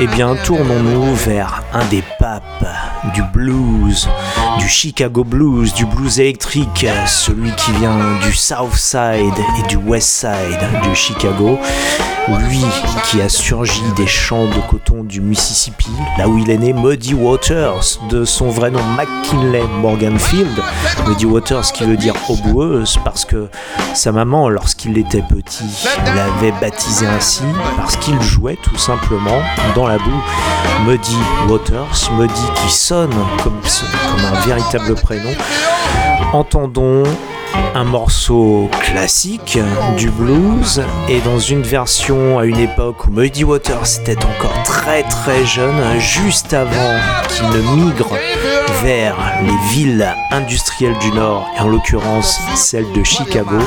eh 0.00 0.06
bien 0.06 0.34
tournons-nous 0.36 1.14
vers 1.14 1.62
un 1.74 1.84
des 1.86 2.02
du 3.14 3.22
blues, 3.32 4.08
du 4.58 4.68
Chicago 4.68 5.24
blues, 5.24 5.74
du 5.74 5.84
blues 5.84 6.20
électrique, 6.20 6.86
celui 7.06 7.50
qui 7.52 7.72
vient 7.72 7.98
du 8.22 8.32
South 8.32 8.74
Side 8.74 9.34
et 9.58 9.66
du 9.68 9.76
West 9.76 10.08
Side 10.08 10.88
de 10.88 10.94
Chicago. 10.94 11.58
Lui 12.28 12.64
qui 13.10 13.20
a 13.20 13.28
surgi 13.28 13.82
des 13.96 14.06
champs 14.06 14.46
de 14.46 14.60
coton 14.70 15.02
du 15.02 15.20
Mississippi, 15.20 15.90
là 16.16 16.28
où 16.28 16.38
il 16.38 16.50
est 16.50 16.56
né, 16.56 16.72
Muddy 16.72 17.14
Waters, 17.14 17.98
de 18.10 18.24
son 18.24 18.48
vrai 18.48 18.70
nom 18.70 18.82
McKinley 18.96 19.64
Morganfield. 19.80 20.62
Muddy 21.08 21.26
Waters 21.26 21.72
qui 21.72 21.82
veut 21.84 21.96
dire 21.96 22.14
eau 22.28 22.36
parce 23.04 23.24
que 23.24 23.48
sa 23.94 24.12
maman, 24.12 24.48
lorsqu'il 24.48 24.96
était 24.98 25.22
petit, 25.22 25.88
l'avait 26.06 26.52
baptisé 26.60 27.06
ainsi 27.06 27.42
parce 27.76 27.96
qu'il 27.96 28.20
jouait 28.22 28.58
tout 28.62 28.78
simplement 28.78 29.40
dans 29.74 29.88
la 29.88 29.98
boue. 29.98 30.22
Muddy 30.86 31.16
Waters, 31.48 32.10
Qui 32.28 32.70
sonne 32.70 33.14
comme, 33.42 33.58
un 34.32 34.40
véritable 34.46 34.94
prénom. 34.94 35.30
Entendons 36.32 37.02
un 37.74 37.82
morceau 37.82 38.70
classique 38.80 39.58
du 39.96 40.08
blues 40.08 40.82
et 41.08 41.18
dans 41.20 41.40
une 41.40 41.62
version 41.62 42.38
à 42.38 42.44
une 42.44 42.60
époque 42.60 43.06
où 43.06 43.10
Muddy 43.10 43.42
Waters 43.42 43.98
était 44.00 44.24
encore 44.24 44.62
très 44.64 45.02
très 45.02 45.44
jeune, 45.44 45.98
juste 45.98 46.52
avant 46.52 47.00
qu'il 47.28 47.48
ne 47.48 47.84
migre 47.84 48.16
vers 48.84 49.16
les 49.42 49.74
villes 49.74 50.14
industrielles 50.30 50.98
du 50.98 51.10
Nord 51.10 51.48
et 51.56 51.60
en 51.60 51.68
l'occurrence 51.68 52.38
celle 52.54 52.90
de 52.92 53.02
Chicago 53.02 53.58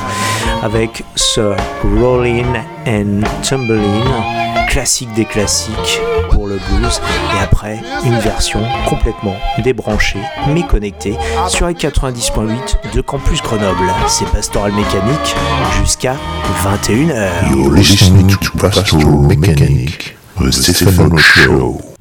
avec 0.63 1.03
ce 1.15 1.55
Rollin' 1.83 2.63
and 2.87 3.21
Tumblin' 3.43 4.65
classique 4.69 5.11
des 5.13 5.25
classiques 5.25 5.99
le 6.47 6.57
blues 6.69 7.01
et 7.35 7.43
après 7.43 7.79
une 8.03 8.19
version 8.19 8.61
complètement 8.87 9.35
débranchée 9.63 10.19
mais 10.53 10.63
connectée 10.63 11.15
sur 11.47 11.67
les 11.67 11.73
90.8 11.73 12.93
de 12.93 13.01
Campus 13.01 13.41
Grenoble. 13.41 13.91
C'est 14.07 14.27
Pastoral 14.29 14.71
Mécanique 14.73 15.35
jusqu'à 15.79 16.15
21h. 16.63 17.51
You're 17.51 17.71
listening 17.73 18.35
to 18.37 18.57
Pastoral 18.57 19.27
Mechanic, 19.27 20.15
the 20.39 21.17
Show. 21.17 21.94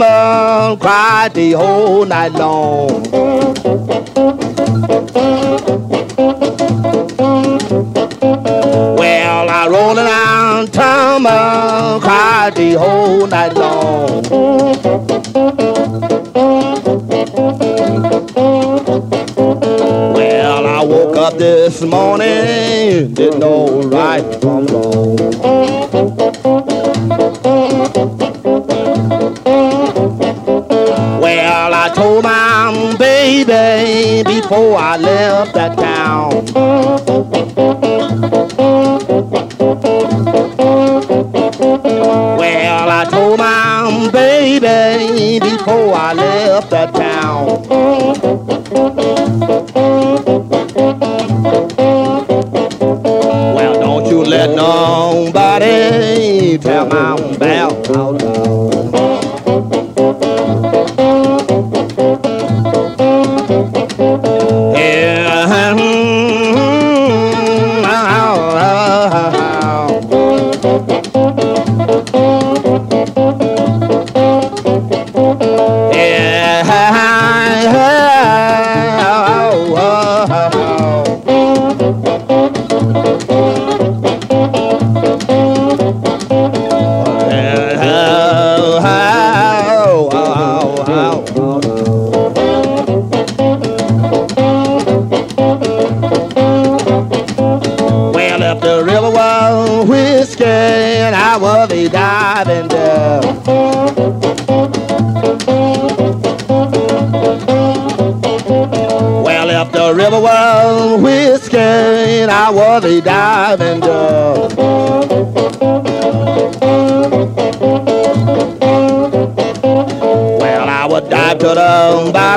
Tumble, 0.00 0.76
cried 0.78 1.34
the 1.34 1.52
whole 1.52 2.04
night 2.06 2.32
long. 2.32 3.02
Well, 8.96 9.48
I 9.48 9.68
rolling 9.68 10.06
out 10.06 10.72
tumble, 10.72 12.00
cried 12.00 12.54
the 12.54 12.74
whole 12.78 13.26
night 13.26 13.54
long. 13.54 14.22
Well, 20.14 20.66
I 20.66 20.84
woke 20.84 21.16
up 21.16 21.36
this 21.38 21.82
morning, 21.82 23.12
didn't 23.14 23.40
know 23.40 23.82
right 23.82 24.40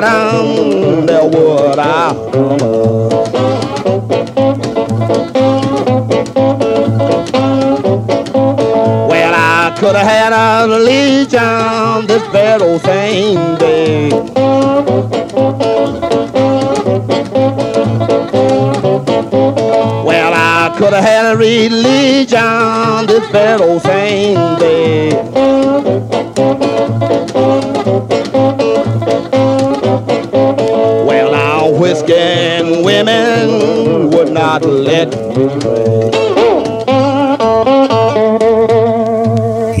bottom, 0.00 1.06
there 1.06 1.24
would 1.24 1.78
I. 1.78 2.12
Well, 9.08 9.34
I 9.34 9.74
could 9.78 9.96
have 9.96 10.06
had 10.06 10.32
a 10.32 10.66
legion 10.66 12.06
this 12.06 12.22
very 12.32 12.78
same 12.80 13.56
day. 13.56 14.10
Well, 20.04 20.32
I 20.34 20.74
could 20.76 20.92
have 20.92 21.04
had 21.04 21.32
a 21.32 21.36
religion 21.36 23.06
this 23.06 23.26
very 23.30 23.78
same 23.80 24.58
day. 24.58 26.73
And 32.02 32.84
women 32.84 34.10
would 34.10 34.32
not 34.32 34.64
let 34.64 35.10
me. 35.10 35.44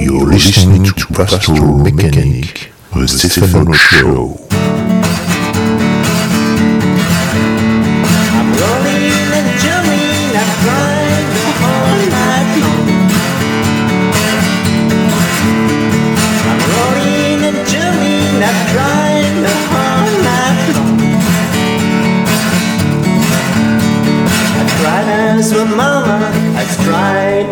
You're 0.04 0.26
listening 0.26 0.84
to 0.84 1.06
Pastoral 1.12 1.78
Mechanic, 1.78 2.70
the 2.92 3.08
Stefano 3.08 3.72
Show. 3.72 4.43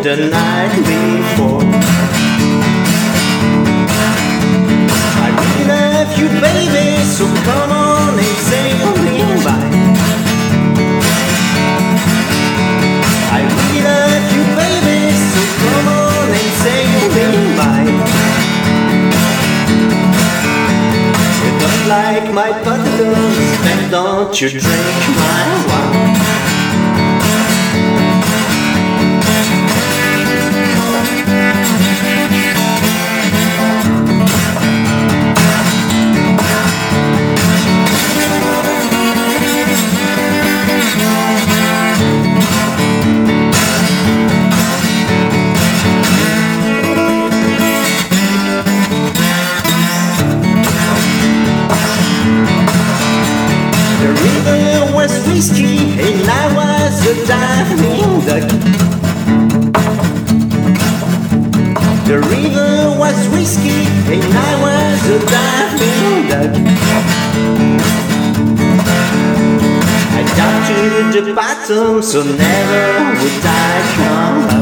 The 0.03 0.17
night 0.31 0.75
before. 0.79 1.63
I 5.23 5.29
really 5.39 5.65
love 5.71 6.11
you, 6.19 6.27
baby, 6.43 6.99
so 7.05 7.25
come 7.47 7.71
on 7.71 8.19
and 8.19 8.39
say 8.49 8.73
me 9.05 9.23
bye. 9.47 9.71
I 13.31 13.41
really 13.47 13.81
love 13.87 14.27
you, 14.35 14.43
baby, 14.59 14.99
so 15.31 15.41
come 15.63 15.87
on 15.87 16.29
and 16.41 16.51
say 16.63 16.83
me 17.15 17.27
bye. 17.59 17.95
You 21.39 21.51
don't 21.63 21.85
like 21.87 22.27
my 22.35 22.51
potatoes, 22.67 23.59
then 23.65 23.91
don't 23.93 24.35
you 24.41 24.49
drink 24.49 24.99
my 25.17 25.47
wine. 25.69 26.32
Diving 57.27 58.21
duck. 58.27 58.49
The 62.07 62.19
river 62.19 62.99
was 62.99 63.19
whiskey 63.29 63.87
and 64.13 64.23
I 64.23 64.53
was 64.65 65.01
a 65.09 65.19
diving 65.33 66.29
duck. 66.31 66.53
I 70.15 70.23
got 70.37 71.13
to 71.13 71.21
the 71.21 71.35
bottom, 71.35 72.03
so 72.03 72.23
never 72.23 72.85
would 73.21 73.45
I 73.45 73.57
come 73.97 74.57
up. 74.57 74.62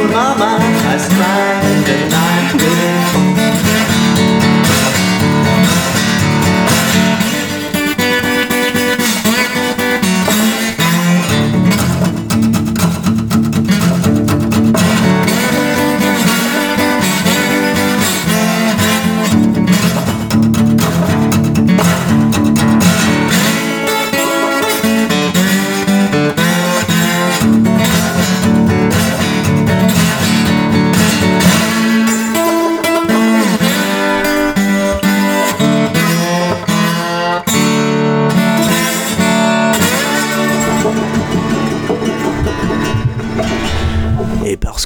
of 0.00 0.10
my 0.10 0.36
mind 0.36 0.86
I 0.86 0.98
smile. 0.98 1.55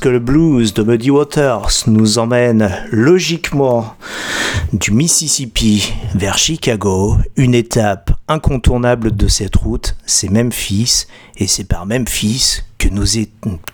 Et 0.00 0.02
parce 0.02 0.12
que 0.12 0.18
le 0.18 0.24
blues 0.24 0.72
de 0.72 0.82
Muddy 0.82 1.10
Waters 1.10 1.82
nous 1.86 2.18
emmène 2.18 2.70
logiquement 2.90 3.96
du 4.72 4.92
Mississippi 4.92 5.92
vers 6.14 6.38
Chicago, 6.38 7.18
une 7.36 7.54
étape 7.54 8.10
incontournable 8.26 9.14
de 9.14 9.28
cette 9.28 9.56
route, 9.56 9.96
c'est 10.06 10.30
Memphis, 10.30 11.04
et 11.36 11.46
c'est 11.46 11.64
par 11.64 11.84
Memphis 11.84 12.62
que 12.78 12.88
nous, 12.88 13.04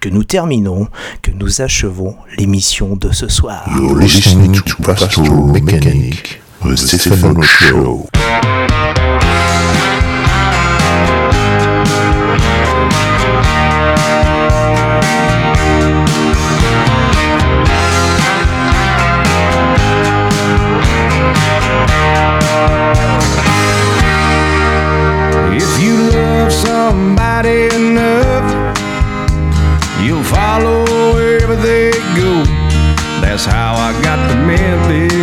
que 0.00 0.08
nous 0.08 0.24
terminons, 0.24 0.88
que 1.22 1.30
nous 1.30 1.60
achevons 1.60 2.16
l'émission 2.36 2.96
de 2.96 3.12
ce 3.12 3.28
soir. 3.28 3.62
You're 3.76 3.96
listening 3.96 4.60
to 4.62 4.82
Pastoral 4.82 5.52
Mechanic, 5.52 6.40
the 6.64 6.74
Stefano 6.74 7.40
Show. 7.42 8.08
Somebody 26.96 27.66
enough, 27.74 28.48
you'll 30.00 30.24
follow 30.24 30.82
wherever 31.12 31.54
they 31.54 31.90
go. 32.16 32.32
That's 33.20 33.44
how 33.44 33.74
I 33.74 33.92
got 34.02 34.18
to 34.28 34.36
Memphis. 34.46 35.15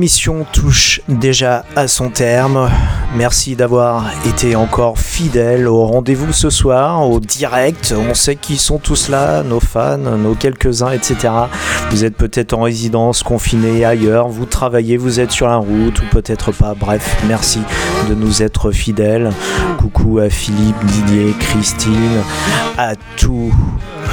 L'émission 0.00 0.46
touche 0.50 1.02
déjà 1.08 1.62
à 1.76 1.86
son 1.86 2.08
terme. 2.08 2.70
Merci 3.16 3.56
d'avoir 3.56 4.08
été 4.24 4.54
encore 4.54 4.98
fidèle 4.98 5.66
au 5.66 5.84
rendez-vous 5.84 6.32
ce 6.32 6.48
soir, 6.48 7.08
au 7.10 7.18
direct. 7.18 7.92
On 7.96 8.14
sait 8.14 8.36
qui 8.36 8.56
sont 8.56 8.78
tous 8.78 9.08
là, 9.08 9.42
nos 9.42 9.58
fans, 9.58 9.98
nos 9.98 10.34
quelques-uns, 10.36 10.92
etc. 10.92 11.28
Vous 11.90 12.04
êtes 12.04 12.16
peut-être 12.16 12.54
en 12.54 12.62
résidence, 12.62 13.24
confiné 13.24 13.84
ailleurs, 13.84 14.28
vous 14.28 14.46
travaillez, 14.46 14.96
vous 14.96 15.18
êtes 15.18 15.32
sur 15.32 15.48
la 15.48 15.56
route 15.56 16.00
ou 16.00 16.04
peut-être 16.12 16.52
pas. 16.52 16.74
Bref, 16.74 17.16
merci 17.26 17.60
de 18.08 18.14
nous 18.14 18.44
être 18.44 18.70
fidèles. 18.70 19.32
Coucou 19.78 20.20
à 20.20 20.30
Philippe, 20.30 20.76
Didier, 20.84 21.34
Christine, 21.40 22.22
à 22.78 22.92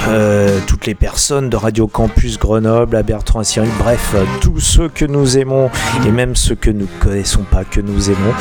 euh, 0.08 0.58
toutes 0.66 0.86
les 0.86 0.94
personnes 0.94 1.50
de 1.50 1.56
Radio 1.56 1.86
Campus 1.86 2.38
Grenoble, 2.38 2.96
à 2.96 3.02
Bertrand 3.02 3.42
Cyril, 3.42 3.70
bref, 3.78 4.14
tous 4.40 4.60
ceux 4.60 4.88
que 4.88 5.04
nous 5.04 5.38
aimons 5.38 5.70
et 6.06 6.10
même 6.10 6.36
ceux 6.36 6.54
que 6.54 6.70
nous 6.70 6.86
ne 6.86 7.04
connaissons 7.04 7.42
pas, 7.42 7.64
que 7.64 7.80
nous 7.80 8.10
aimons. 8.10 8.32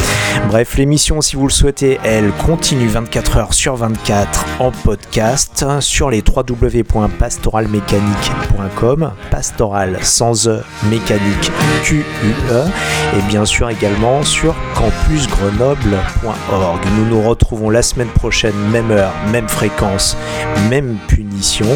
Bref, 0.47 0.77
l'émission, 0.77 1.19
si 1.19 1.35
vous 1.35 1.45
le 1.45 1.51
souhaitez, 1.51 1.99
elle 2.05 2.31
continue 2.31 2.87
24 2.87 3.35
heures 3.35 3.53
sur 3.53 3.75
24 3.75 4.45
en 4.59 4.71
podcast 4.71 5.65
sur 5.81 6.09
les 6.09 6.23
www.pastoralmécanique.com, 6.25 9.11
pastoral 9.29 9.99
sans 10.03 10.47
E, 10.47 10.63
mécanique 10.89 11.51
Q-U-E, 11.83 12.63
et 13.17 13.21
bien 13.27 13.43
sûr 13.43 13.69
également 13.69 14.23
sur 14.23 14.55
campusgrenoble.org. 14.75 16.79
Nous 16.97 17.05
nous 17.05 17.21
retrouvons 17.27 17.69
la 17.69 17.81
semaine 17.81 18.07
prochaine, 18.07 18.55
même 18.71 18.91
heure, 18.91 19.11
même 19.33 19.49
fréquence, 19.49 20.15
même 20.69 20.95
punition. 21.09 21.67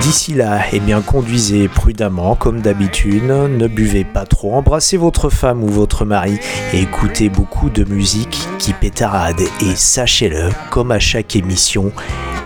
D'ici 0.00 0.34
là, 0.34 0.62
eh 0.72 0.80
bien, 0.80 1.00
conduisez 1.00 1.68
prudemment 1.68 2.34
comme 2.34 2.60
d'habitude, 2.60 3.22
ne 3.22 3.68
buvez 3.68 4.02
pas 4.02 4.24
trop, 4.24 4.54
embrassez 4.54 4.96
votre 4.96 5.30
femme 5.30 5.62
ou 5.62 5.68
votre 5.68 6.04
mari 6.04 6.40
et 6.72 6.80
écoutez 6.80 7.28
beaucoup 7.28 7.70
de 7.84 7.94
musique 7.94 8.48
qui 8.58 8.72
pétarade. 8.72 9.40
Et 9.60 9.76
sachez-le, 9.76 10.50
comme 10.70 10.90
à 10.90 10.98
chaque 10.98 11.36
émission, 11.36 11.92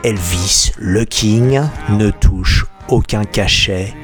Elvis, 0.05 0.72
le 0.78 1.05
King, 1.05 1.61
ne 1.91 2.11
touche 2.11 2.66
aucun 2.89 3.24
cachet 3.24 3.95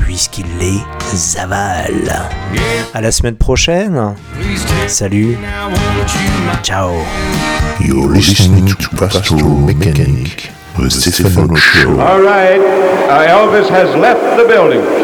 puisqu'il 0.00 0.46
les 0.58 1.38
avale. 1.38 2.28
À 2.92 3.00
la 3.00 3.12
semaine 3.12 3.36
prochaine. 3.36 4.14
Salut. 4.86 5.36
Ciao. 6.62 6.90
You're 7.80 8.08
listening 8.12 8.66
to 8.66 8.96
Pastoral 8.96 9.48
Mechanic, 9.48 10.50
the 10.78 10.88
Stefano 10.88 11.56
Show. 11.56 11.98
All 11.98 12.22
right, 12.22 12.60
uh, 13.08 13.26
Elvis 13.26 13.68
has 13.68 13.94
left 13.96 14.22
the 14.36 14.46
building. 14.46 15.03